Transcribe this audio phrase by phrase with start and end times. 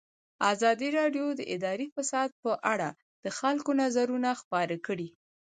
[0.51, 2.89] ازادي راډیو د اداري فساد په اړه
[3.23, 5.09] د خلکو نظرونه خپاره کړي.